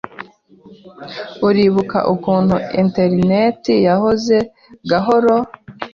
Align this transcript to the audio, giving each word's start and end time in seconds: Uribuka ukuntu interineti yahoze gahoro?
Uribuka 1.47 1.97
ukuntu 2.13 2.55
interineti 2.81 3.73
yahoze 3.87 4.37
gahoro? 4.89 5.33